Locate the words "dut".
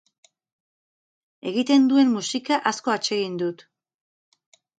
3.45-3.65